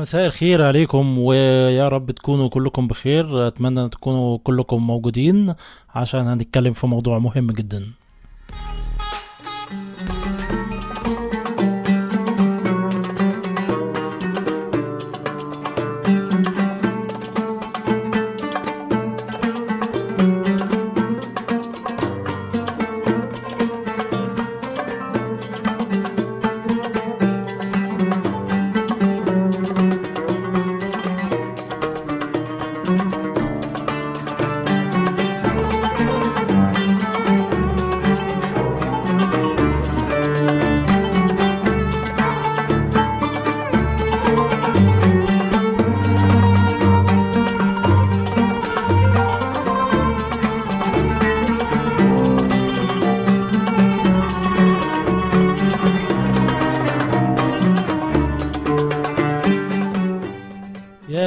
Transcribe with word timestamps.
مساء 0.00 0.26
الخير 0.26 0.62
عليكم 0.62 1.18
ويا 1.18 1.88
رب 1.88 2.10
تكونوا 2.10 2.48
كلكم 2.48 2.88
بخير. 2.88 3.48
أتمنى 3.48 3.88
تكونوا 3.88 4.38
كلكم 4.38 4.86
موجودين 4.86 5.54
عشان 5.94 6.28
هنتكلم 6.28 6.72
في 6.72 6.86
موضوع 6.86 7.18
مهم 7.18 7.50
جدا. 7.50 7.99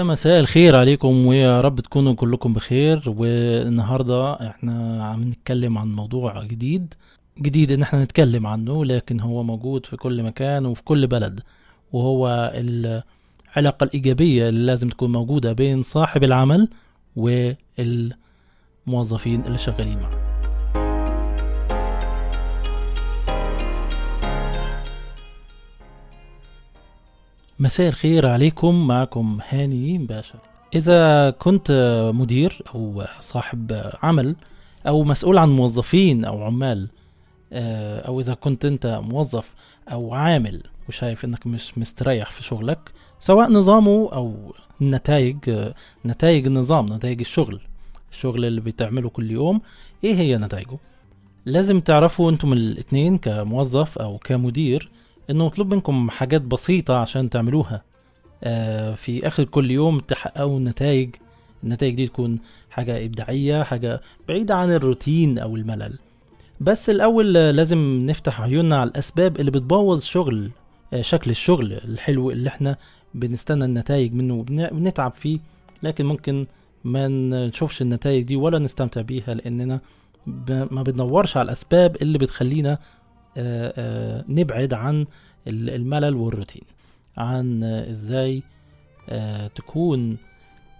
يا 0.04 0.08
مساء 0.08 0.40
الخير 0.40 0.76
عليكم 0.76 1.26
ويا 1.26 1.62
رب 1.62 1.80
تكونوا 1.80 2.14
كلكم 2.14 2.54
بخير. 2.54 3.04
والنهاردة 3.08 4.34
إحنا 4.34 5.06
عم 5.06 5.24
نتكلم 5.24 5.78
عن 5.78 5.96
موضوع 5.96 6.44
جديد 6.44 6.94
جديد 7.42 7.72
إن 7.72 7.82
إحنا 7.82 8.04
نتكلم 8.04 8.48
عنه 8.48 8.86
لكن 8.86 9.20
هو 9.20 9.44
موجود 9.44 9.86
في 9.86 9.98
كل 9.98 10.24
مكان 10.24 10.66
وفي 10.66 10.84
كل 10.84 11.08
بلد. 11.08 11.40
وهو 11.94 12.52
العلاقة 12.56 13.84
الإيجابية 13.84 14.50
اللي 14.50 14.66
لازم 14.66 14.90
تكون 14.90 15.12
موجودة 15.12 15.54
بين 15.54 15.84
صاحب 15.84 16.24
العمل 16.24 16.68
والموظفين 17.16 19.42
اللي 19.46 19.58
شغالين 19.58 20.00
معه. 20.00 20.33
مساء 27.64 27.88
الخير 27.88 28.26
عليكم 28.28 28.88
معكم 28.88 29.40
هاني 29.50 29.98
باشا. 29.98 30.40
إذا 30.76 31.30
كنت 31.30 31.72
مدير 32.16 32.62
أو 32.76 33.06
صاحب 33.20 33.92
عمل 34.04 34.36
أو 34.88 35.04
مسؤول 35.04 35.38
عن 35.38 35.50
موظفين 35.50 36.26
أو 36.26 36.44
عمال 36.44 36.90
آه، 37.54 38.00
أو 38.00 38.20
إذا 38.20 38.34
كنت 38.34 38.66
أنت 38.66 39.02
موظف 39.04 39.54
أو 39.92 40.14
عامل 40.14 40.64
وشايف 40.90 41.26
إنك 41.26 41.48
مش 41.48 41.78
مستريح 41.78 42.32
في 42.32 42.44
شغلك 42.44 42.92
سواء 43.20 43.52
نظامه 43.52 44.10
أو 44.14 44.56
النتائج 44.82 45.70
نتائج 46.06 46.48
النظام 46.48 46.86
نتائج 46.94 47.20
الشغل 47.20 47.62
الشغل 48.12 48.46
اللي 48.46 48.62
بتعمله 48.62 49.10
كل 49.10 49.32
يوم 49.32 49.62
إيه 50.04 50.16
هي 50.16 50.38
نتائجه؟ 50.38 50.78
لازم 51.46 51.80
تعرفوا 51.80 52.32
أنتم 52.32 52.54
الاتنين 52.54 53.18
كموظف 53.18 53.98
أو 53.98 54.18
كمدير 54.18 54.92
إنه 55.30 55.46
مطلوب 55.46 55.74
منكم 55.74 56.10
حاجات 56.10 56.42
بسيطة 56.42 56.96
عشان 56.98 57.30
تعملوها. 57.30 57.84
آه، 58.44 58.94
في 58.94 59.28
آخر 59.28 59.44
كل 59.44 59.72
يوم 59.72 60.00
تحققوا 60.00 60.60
نتائج. 60.60 61.16
النتائج 61.64 61.96
دي 61.96 62.08
تكون 62.08 62.40
حاجة 62.70 63.06
إبداعية 63.06 63.64
حاجة 63.64 64.02
بعيدة 64.28 64.56
عن 64.56 64.72
الروتين 64.72 65.40
أو 65.40 65.56
الملل. 65.56 65.94
بس 66.60 66.90
الأول 66.90 67.34
لازم 67.34 68.06
نفتح 68.06 68.42
عيوننا 68.42 68.78
على 68.78 68.90
الأسباب 68.90 69.40
اللي 69.40 69.52
بتبوظ 69.52 70.04
شغل 70.04 70.52
آه، 70.94 71.02
شكل 71.02 71.32
الشغل 71.32 71.74
الحلو 71.74 72.32
اللي 72.32 72.50
إحنا 72.50 72.76
بنستنى 73.14 73.66
النتائج 73.66 74.14
منه 74.14 74.34
وبنتعب 74.34 75.14
فيه. 75.16 75.40
لكن 75.84 76.06
ممكن 76.06 76.46
ما 76.84 77.08
نشوفش 77.48 77.82
النتائج 77.82 78.24
دي 78.24 78.36
ولا 78.36 78.60
نستمتع 78.60 79.02
بيها 79.02 79.34
لأننا 79.34 79.80
ما 80.48 80.84
بندورش 80.84 81.38
على 81.38 81.46
الأسباب 81.46 81.96
اللي 82.02 82.18
بتخلينا 82.18 82.78
نبعد 84.30 84.74
عن 84.74 85.06
ال- 85.48 85.70
الملل 85.70 86.16
والروتين 86.16 86.64
عن 87.18 87.64
آه، 87.64 87.92
إزاي 87.92 88.44
آه، 89.10 89.48
تكون 89.48 90.18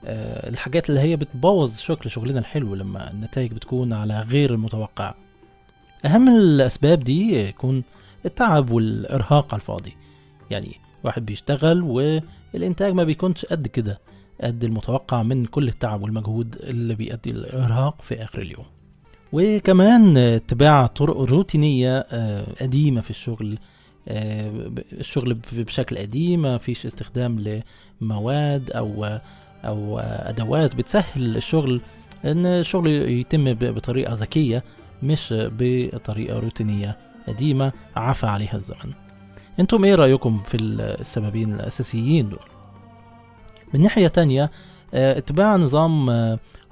آه، 0.06 0.50
الحاجات 0.50 0.90
اللي 0.90 1.00
هي 1.02 1.16
بتبوظ 1.16 1.78
شكل 1.78 2.10
شغلنا 2.10 2.40
الحلو 2.40 2.76
لما 2.76 3.12
النتائج 3.12 3.54
بتكون 3.54 3.94
على 3.94 4.20
غير 4.20 4.54
المتوقع. 4.54 5.14
أهم 6.06 6.38
الأسباب 6.38 7.00
دي 7.00 7.48
يكون 7.48 7.84
التعب 8.26 8.70
والإرهاق 8.72 9.54
على 9.54 9.62
الفاضي. 9.62 9.96
يعني 10.52 10.76
واحد 11.04 11.26
بيشتغل 11.26 11.82
والإنتاج 11.82 12.94
ما 12.94 13.04
بيكونش 13.04 13.46
قد 13.46 13.68
كده 13.68 14.00
قد 14.42 14.64
المتوقع 14.64 15.24
من 15.24 15.46
كل 15.46 15.68
التعب 15.68 16.02
والمجهود 16.02 16.56
اللي 16.56 16.96
بيؤدي 16.96 17.32
الارهاق 17.32 18.02
في 18.02 18.24
آخر 18.24 18.42
اليوم. 18.42 18.66
وكمان 19.34 20.18
اتباع 20.18 20.86
طرق 20.86 21.18
روتينية 21.18 22.06
آه، 22.12 22.46
قديمة 22.62 23.02
في 23.02 23.10
الشغل 23.10 23.58
آه، 24.08 24.72
الشغل 24.94 25.34
بشكل 25.52 25.98
قديم 25.98 26.42
ما 26.42 26.58
فيش 26.58 26.86
استخدام 26.86 27.62
لمواد 28.02 28.72
أو 28.72 29.20
أو 29.66 30.00
أدوات 30.00 30.76
بتسهل 30.76 31.38
الشغل 31.38 31.82
إن 32.26 32.46
الشغل 32.46 32.88
يتم 32.90 33.54
بطريقة 33.54 34.14
ذكية 34.14 34.64
مش 35.04 35.34
بطريقة 35.38 36.40
روتينية 36.40 36.98
قديمة 37.28 37.72
عفى 37.96 38.26
عليها 38.28 38.56
الزمن. 38.56 38.94
أنتم 39.60 39.86
إيه 39.86 39.96
رأيكم 39.96 40.42
في 40.46 40.58
السببين 40.62 41.54
الأساسيين 41.54 42.30
دول؟ 42.30 42.40
من 43.74 43.82
ناحية 43.82 44.08
تانية 44.08 44.52
آه، 44.94 45.18
اتباع 45.18 45.56
نظام 45.56 46.10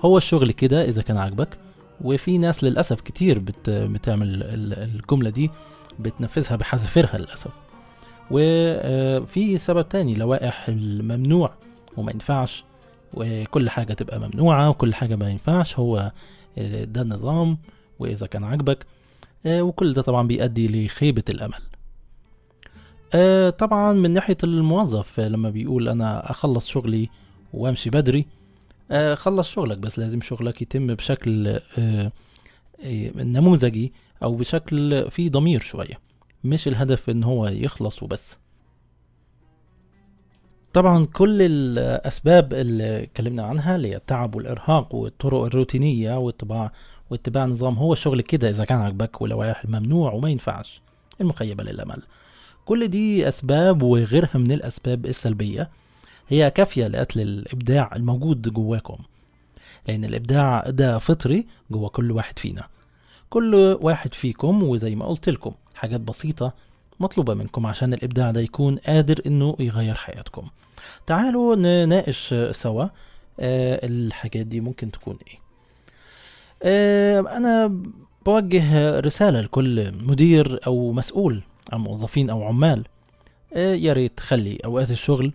هو 0.01 0.17
الشغل 0.17 0.51
كده 0.51 0.85
إذا 0.85 1.01
كان 1.01 1.17
عاجبك 1.17 1.57
وفي 2.03 2.37
ناس 2.37 2.63
للأسف 2.63 3.01
كتير 3.01 3.39
بت 3.39 3.69
بتعمل 3.69 4.27
ال- 4.43 4.73
الجملة 4.73 5.29
دي 5.29 5.51
بتنفذها 5.99 6.55
بحذافيرها 6.55 7.17
للأسف. 7.17 7.51
وفي 8.31 9.57
سبب 9.57 9.89
تاني 9.89 10.15
لوائح 10.15 10.67
الممنوع 10.69 11.53
وما 11.97 12.11
ينفعش 12.11 12.63
وكل 13.13 13.69
حاجة 13.69 13.93
تبقى 13.93 14.19
ممنوعة 14.19 14.69
وكل 14.69 14.93
حاجة 14.93 15.15
ما 15.15 15.29
ينفعش 15.29 15.79
هو 15.79 16.11
آه، 16.57 16.83
ده 16.83 17.01
النظام 17.01 17.57
وإذا 17.99 18.27
كان 18.27 18.43
عاجبك 18.43 18.85
آه، 19.45 19.61
وكل 19.61 19.93
ده 19.93 20.01
طبعا 20.01 20.27
بيؤدي 20.27 20.85
لخيبة 20.85 21.23
الأمل. 21.29 21.59
آه، 23.13 23.49
طبعا 23.49 23.93
من 23.93 24.11
ناحية 24.11 24.37
الموظف 24.43 25.19
آه، 25.19 25.27
لما 25.27 25.49
بيقول 25.49 25.89
أنا 25.89 26.31
أخلص 26.31 26.67
شغلي 26.67 27.09
وأمشي 27.53 27.89
بدري 27.89 28.19
آه، 28.19 28.25
خلص 29.15 29.49
شغلك 29.49 29.77
بس 29.77 29.99
لازم 29.99 30.21
شغلك 30.21 30.61
يتم 30.61 30.87
بشكل 30.87 31.47
آه، 31.47 32.11
آه، 32.83 33.11
نموذجي 33.15 33.93
أو 34.23 34.35
بشكل 34.35 35.11
فيه 35.11 35.29
ضمير 35.29 35.59
شوية 35.59 35.99
مش 36.43 36.67
الهدف 36.67 37.09
إن 37.09 37.23
هو 37.23 37.47
يخلص 37.47 38.03
وبس. 38.03 38.37
طبعا 40.73 41.05
كل 41.05 41.41
الأسباب 41.41 42.53
اللي 42.53 43.03
اتكلمنا 43.03 43.43
عنها 43.43 43.75
اللي 43.75 43.87
هي 43.87 43.95
التعب 43.95 44.35
والإرهاق 44.35 44.95
والطرق 44.95 45.43
الروتينية 45.43 46.17
واتباع 46.17 46.71
واتباع 47.09 47.45
نظام 47.45 47.75
هو 47.75 47.93
الشغل 47.93 48.21
كده 48.21 48.49
إذا 48.49 48.65
كان 48.65 48.77
عاجبك 48.77 49.21
ولوائح 49.21 49.63
الممنوع 49.65 50.11
وما 50.11 50.29
ينفعش 50.29 50.81
المخيبة 51.21 51.63
للأمل. 51.63 52.01
كل 52.65 52.87
دي 52.87 53.27
أسباب 53.27 53.81
وغيرها 53.83 54.31
من 54.37 54.51
الأسباب 54.51 55.05
السلبية. 55.05 55.69
هي 56.31 56.51
كافية 56.51 56.87
لقتل 56.87 57.21
الإبداع 57.21 57.91
الموجود 57.95 58.49
جواكم 58.53 58.97
لأن 59.87 60.05
الإبداع 60.05 60.63
ده 60.67 60.97
فطري 60.97 61.45
جوا 61.71 61.89
كل 61.89 62.11
واحد 62.11 62.39
فينا. 62.39 62.67
كل 63.29 63.77
واحد 63.81 64.13
فيكم 64.13 64.63
وزي 64.63 64.95
ما 64.95 65.05
قلت 65.05 65.29
لكم 65.29 65.51
حاجات 65.75 65.99
بسيطة 66.01 66.53
مطلوبة 66.99 67.33
منكم 67.33 67.65
عشان 67.65 67.93
الإبداع 67.93 68.31
ده 68.31 68.41
يكون 68.41 68.75
قادر 68.77 69.21
إنه 69.25 69.55
يغير 69.59 69.95
حياتكم. 69.95 70.47
تعالوا 71.07 71.55
نناقش 71.55 72.35
سوا 72.51 72.83
آه، 73.39 73.85
الحاجات 73.87 74.45
دي 74.45 74.59
ممكن 74.61 74.91
تكون 74.91 75.17
إيه. 75.27 75.39
آه، 76.63 77.19
أنا 77.37 77.81
بوجه 78.25 78.99
رسالة 78.99 79.41
لكل 79.41 79.91
مدير 79.91 80.59
أو 80.67 80.91
مسؤول 80.91 81.41
عن 81.73 81.79
موظفين 81.79 82.29
أو 82.29 82.43
عمال. 82.43 82.83
آه، 83.53 83.73
يا 83.75 83.93
ريت 83.93 84.17
تخلي 84.17 84.57
أوقات 84.65 84.91
الشغل 84.91 85.33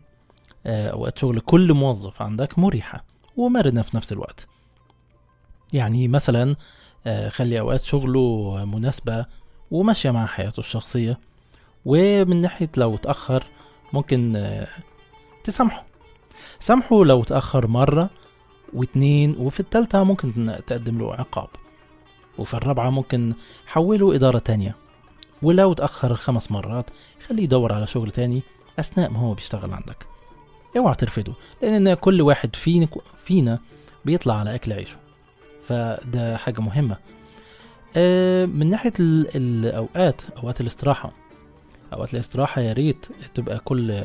آه، 0.67 0.91
أوقات 0.91 1.19
شغل 1.19 1.41
كل 1.41 1.73
موظف 1.75 2.23
عندك 2.23 2.59
مريحة 2.59 3.05
ومرنة 3.37 3.83
في 3.83 3.97
نفس 3.97 4.13
الوقت. 4.13 4.49
يعني 5.73 6.09
مثلا 6.09 6.57
آه، 7.07 7.29
خلي 7.29 7.61
أوقات 7.61 7.81
شغله 7.83 8.65
مناسبة 8.65 9.27
وماشية 9.71 10.11
مع 10.11 10.27
حياته 10.27 10.61
الشخصية 10.61 11.19
ومن 11.85 12.41
ناحية 12.41 12.71
لو 12.77 12.95
اتأخر 12.95 13.45
ممكن 13.93 14.37
آه، 14.37 14.69
تسامحه. 15.45 15.87
سامحه 16.61 17.05
لو 17.05 17.25
تأخر 17.25 17.67
مرة 17.67 18.11
واتنين 18.73 19.37
وفي 19.39 19.61
التالتة 19.61 20.03
ممكن 20.03 20.57
تقدم 20.67 20.99
له 20.99 21.15
عقاب. 21.15 21.49
وفي 22.39 22.55
الرابعة 22.55 22.91
ممكن 22.91 23.35
حوله 23.67 24.15
إدارة 24.15 24.39
تانية. 24.39 24.77
ولو 25.43 25.73
تأخر 25.73 26.15
خمس 26.15 26.53
مرات 26.53 26.91
خليه 27.27 27.43
يدور 27.43 27.73
على 27.73 27.87
شغل 27.87 28.11
تاني 28.11 28.43
أثناء 28.79 29.11
ما 29.11 29.19
هو 29.19 29.35
بيشتغل 29.35 29.73
عندك. 29.73 30.16
اوعى 30.79 30.95
ترفضه 30.95 31.35
لأن 31.63 31.95
كل 31.95 32.23
واحد 32.23 32.57
فينا 32.57 32.89
فينا 33.25 33.59
بيطلع 34.05 34.35
على 34.39 34.55
أكل 34.55 34.73
عيشه. 34.73 34.97
فده 35.69 36.37
حاجة 36.37 36.61
مهمة. 36.61 36.97
آه، 37.97 38.45
من 38.47 38.71
ناحية 38.71 38.93
ال- 39.01 39.37
الأوقات 39.37 40.23
أوقات 40.43 40.61
الاستراحة. 40.61 41.13
أوقات 41.93 42.15
الاستراحة 42.15 42.61
يا 42.61 42.73
ريت 42.73 43.07
تبقى 43.35 43.59
كل 43.59 44.03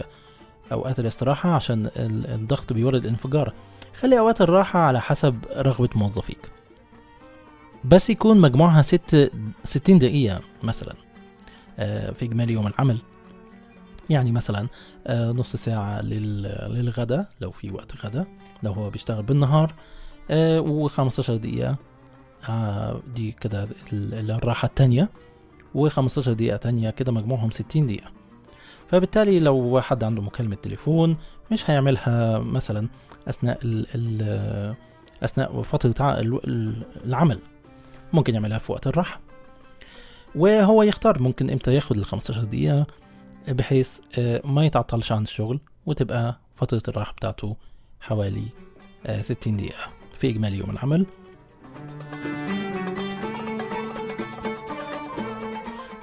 أوقات 0.72 1.00
الاستراحة 1.00 1.50
عشان 1.56 1.86
ال- 1.86 2.28
الضغط 2.34 2.74
بيولد 2.74 3.06
انفجار 3.06 3.54
خلي 4.00 4.20
أوقات 4.20 4.42
الراحة 4.42 4.80
على 4.80 5.02
حسب 5.02 5.36
رغبة 5.58 5.90
موظفيك. 5.96 6.50
بس 7.84 8.10
يكون 8.10 8.38
مجموعها 8.38 8.82
ست 8.82 9.32
ستين 9.64 9.98
دقيقة 10.00 10.40
مثلا 10.64 10.94
آه، 11.80 12.12
في 12.12 12.26
إجمالي 12.26 12.54
يوم 12.54 12.68
العمل. 12.68 12.98
يعني 14.12 14.32
مثلا 14.32 14.68
آه، 15.08 15.32
نص 15.32 15.56
ساعة 15.56 16.02
لل- 16.02 16.74
للغدا 16.74 17.26
لو 17.42 17.52
في 17.52 17.72
وقت 17.72 18.06
غدا 18.06 18.26
لو 18.64 18.72
هو 18.74 18.90
بيشتغل 18.90 19.24
بالنهار 19.24 19.74
و15 20.60 21.32
دقيقة 21.32 21.76
آه، 22.50 23.02
دي 23.16 23.32
كده 23.32 23.68
ال- 23.94 24.32
الراحة 24.32 24.66
التانية 24.66 25.10
و15 25.76 26.30
دقيقة 26.30 26.58
تانية 26.58 26.90
كده 26.90 27.12
مجموعهم 27.12 27.52
60 27.52 27.86
دقيقة. 27.88 28.08
فبالتالي 28.88 29.40
لو 29.40 29.82
حد 29.82 30.04
عنده 30.04 30.22
مكالمة 30.22 30.56
تليفون 30.56 31.18
مش 31.52 31.70
هيعملها 31.70 32.40
مثلا 32.40 32.88
أثناء 33.28 33.60
ال 33.64 33.88
ال 33.96 34.76
أثناء 35.24 35.62
فترة 35.62 36.20
العمل. 37.06 37.40
ممكن 38.14 38.34
يعملها 38.34 38.58
في 38.58 38.72
وقت 38.72 38.88
الراحة. 38.88 39.20
وهو 40.36 40.84
يختار 40.84 41.22
ممكن 41.22 41.50
إمتى 41.50 41.74
ياخد 41.76 41.98
ال 41.98 42.06
15 42.06 42.44
دقيقة 42.44 42.86
بحيث 43.48 44.00
آه، 44.18 44.42
ما 44.46 44.66
يتعطلش 44.66 45.12
عن 45.12 45.22
الشغل 45.24 45.60
وتبقى 45.86 46.40
فترة 46.56 46.82
الراحة 46.88 47.14
بتاعته 47.14 47.56
حوالي 48.02 48.44
آه، 49.06 49.22
60 49.22 49.58
دقيقة 49.58 49.90
في 50.20 50.30
إجمالي 50.30 50.58
يوم 50.58 50.70
العمل. 50.70 51.06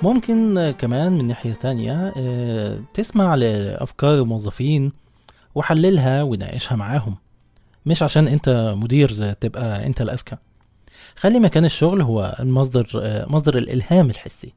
ممكن 0.02 0.58
آه، 0.58 0.70
كمان 0.70 1.12
من 1.12 1.26
ناحية 1.26 1.52
تانية 1.52 2.12
آه، 2.16 2.78
تسمع 2.94 3.34
لأفكار 3.34 4.14
الموظفين 4.14 4.92
وحللها 5.54 6.22
وناقشها 6.22 6.76
معاهم. 6.76 7.16
مش 7.86 8.02
عشان 8.02 8.28
أنت 8.28 8.74
مدير 8.76 9.32
تبقى 9.32 9.86
أنت 9.86 10.00
الأذكى. 10.00 10.36
خلي 11.16 11.40
مكان 11.40 11.64
الشغل 11.64 12.00
هو 12.02 12.36
المصدر 12.40 12.88
آه، 13.02 13.26
مصدر 13.28 13.58
الإلهام 13.58 14.10
الحسي. 14.10 14.52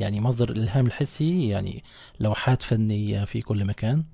يعني 0.00 0.20
مصدر 0.20 0.50
الإلهام 0.50 0.86
الحسي 0.86 1.48
يعني 1.48 1.84
لوحات 2.20 2.62
فنية 2.62 3.24
في 3.24 3.40
كل 3.42 3.64
مكان. 3.64 4.04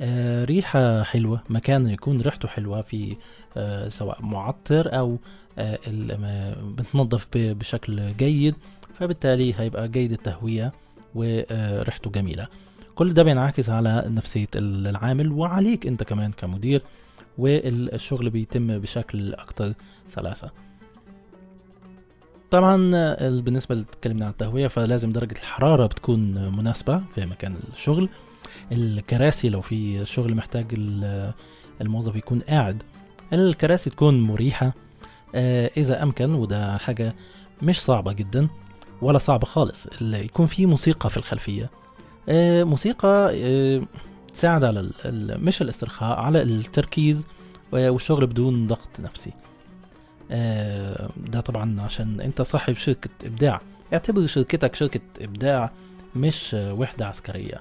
آه، 0.00 0.44
ريحة 0.44 1.02
حلوة 1.02 1.42
مكان 1.48 1.86
يكون 1.90 2.20
ريحته 2.20 2.48
حلوة 2.48 2.82
في 2.82 3.16
آه، 3.56 3.88
سواء 3.88 4.22
معطر 4.22 4.98
أو 4.98 5.18
آه، 5.58 5.78
بتنظف 6.64 7.26
بشكل 7.34 8.12
جيد 8.16 8.54
فبالتالي 8.94 9.54
هيبقى 9.58 9.88
جيد 9.88 10.12
التهوية 10.12 10.72
وريحته 11.14 12.10
جميلة. 12.10 12.48
كل 12.94 13.14
ده 13.14 13.22
بينعكس 13.22 13.68
على 13.70 14.04
نفسية 14.06 14.48
ال- 14.54 14.86
العامل 14.86 15.32
وعليك 15.32 15.86
أنت 15.86 16.02
كمان 16.02 16.32
كمدير 16.32 16.82
والشغل 17.38 18.30
بيتم 18.30 18.78
بشكل 18.78 19.34
أكتر 19.34 19.72
سلاسة. 20.08 20.50
طبعا 22.50 22.76
بالنسبة 23.40 23.74
اللي 23.74 24.24
عن 24.24 24.30
التهوية 24.30 24.66
فلازم 24.66 25.12
درجة 25.12 25.32
الحرارة 25.38 25.86
بتكون 25.86 26.20
مناسبة 26.56 27.02
في 27.14 27.26
مكان 27.26 27.56
الشغل. 27.72 28.08
الكراسي 28.72 29.48
لو 29.48 29.60
في 29.60 30.06
شغل 30.06 30.34
محتاج 30.34 30.66
ال- 30.72 31.32
الموظف 31.80 32.16
يكون 32.16 32.38
قاعد 32.40 32.82
الكراسي 33.32 33.90
تكون 33.90 34.20
مريحة. 34.20 34.72
آه، 35.34 35.70
إذا 35.76 36.02
أمكن 36.02 36.34
وده 36.34 36.78
حاجة 36.78 37.14
مش 37.62 37.80
صعبة 37.80 38.12
جدا 38.12 38.48
ولا 39.02 39.18
صعبة 39.18 39.46
خالص 39.46 39.86
ال- 39.86 40.14
يكون 40.14 40.46
في 40.46 40.66
موسيقى 40.66 41.10
في 41.10 41.16
الخلفية. 41.16 41.70
آه، 42.28 42.64
موسيقى 42.64 43.30
آه، 43.34 43.82
تساعد 44.34 44.64
على 44.64 44.90
مش 45.38 45.62
الاسترخاء 45.62 46.18
على 46.20 46.42
التركيز 46.42 47.24
والشغل 47.72 48.26
بدون 48.26 48.66
ضغط 48.66 49.00
نفسي. 49.00 49.32
ده 51.16 51.40
طبعا 51.40 51.80
عشان 51.80 52.20
انت 52.20 52.42
صاحب 52.42 52.74
شركة 52.74 53.10
إبداع. 53.24 53.60
اعتبر 53.92 54.26
شركتك 54.26 54.74
شركة 54.74 55.00
إبداع 55.20 55.70
مش 56.16 56.54
آه، 56.54 56.74
وحدة 56.74 57.06
عسكرية. 57.06 57.60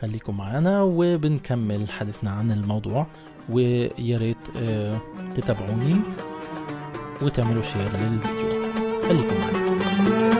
خليكم 0.00 0.36
معانا 0.36 0.82
وبنكمل 0.82 1.90
حديثنا 1.90 2.30
عن 2.30 2.50
الموضوع. 2.52 3.06
ويا 3.48 4.18
ريت 4.18 4.36
آه، 4.56 4.98
تتابعوني 5.36 5.96
وتعملوا 7.22 7.62
شير 7.62 7.82
للفيديو. 7.82 8.62
خليكم 9.08 9.34
معانا. 9.40 10.31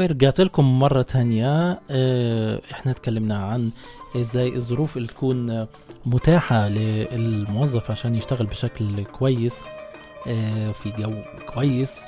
ورجعت 0.00 0.40
لكم 0.40 0.78
مرة 0.78 1.02
تانية 1.02 1.80
آه، 1.90 2.60
إحنا 2.72 2.92
اتكلمنا 2.92 3.44
عن 3.44 3.70
إزاي 4.16 4.56
الظروف 4.56 4.96
اللي 4.96 5.08
تكون 5.08 5.66
متاحة 6.06 6.68
للموظف 6.68 7.90
عشان 7.90 8.14
يشتغل 8.14 8.46
بشكل 8.46 9.04
كويس 9.04 9.54
آه، 10.28 10.72
في 10.72 10.90
جو 10.98 11.12
كويس 11.54 12.00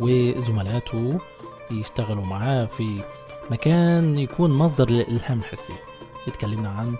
وزملاته 0.00 1.18
يشتغلوا 1.70 2.24
معاه 2.24 2.64
في 2.64 3.00
مكان 3.50 4.18
يكون 4.18 4.50
مصدر 4.50 4.90
للإلهام 4.90 5.38
الحسي. 5.38 5.74
اتكلمنا 6.28 6.68
عن 6.68 6.94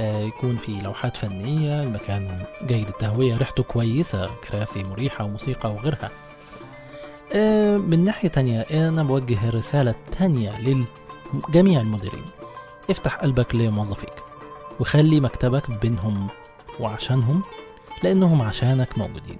آه، 0.00 0.20
يكون 0.22 0.56
في 0.56 0.72
لوحات 0.72 1.16
فنية 1.16 1.82
المكان 1.82 2.42
جيد 2.66 2.88
التهوية 2.88 3.36
ريحته 3.36 3.62
كويسة 3.62 4.30
كراسي 4.48 4.84
مريحة 4.84 5.24
وموسيقى 5.24 5.70
وغيرها. 5.72 6.10
من 7.78 8.04
ناحية 8.04 8.28
تانية 8.28 8.60
أنا 8.60 9.02
بوجه 9.02 9.50
رسالة 9.50 9.94
تانية 10.18 10.76
لجميع 11.48 11.80
المديرين. 11.80 12.24
افتح 12.90 13.14
قلبك 13.14 13.54
لموظفيك 13.54 14.12
وخلي 14.80 15.20
مكتبك 15.20 15.80
بينهم 15.82 16.26
وعشانهم 16.80 17.42
لأنهم 18.02 18.42
عشانك 18.42 18.98
موجودين. 18.98 19.38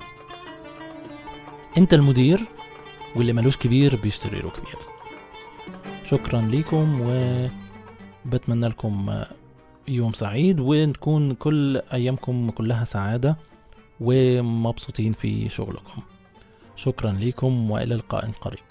أنت 1.79 1.95
المدير 1.95 2.41
واللي 3.17 3.33
ملوش 3.33 3.57
كبير 3.57 3.97
بيشتري 3.97 4.41
له 4.41 4.51
كبير 4.51 4.79
شكرا 6.05 6.41
ليكم 6.41 7.01
وبتمنى 8.27 8.69
لكم 8.69 9.25
يوم 9.89 10.13
سعيد 10.13 10.61
ونكون 10.61 11.35
كل 11.35 11.83
أيامكم 11.93 12.51
كلها 12.51 12.85
سعادة 12.85 13.37
ومبسوطين 14.01 15.13
في 15.13 15.49
شغلكم. 15.49 16.03
شكرا 16.79 17.13
لكم 17.13 17.71
وإلى 17.71 17.95
لقاء 17.95 18.31
قريب. 18.41 18.69